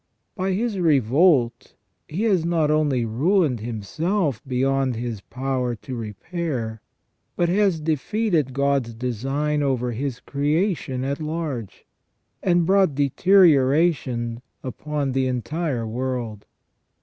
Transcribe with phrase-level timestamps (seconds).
[0.33, 1.75] By his revolt
[2.07, 6.81] he has not only ruined him self beyond his power to repair,
[7.35, 11.85] but has defeated God's design over His creation at large,
[12.41, 16.47] and brought deterioration upon the entire world.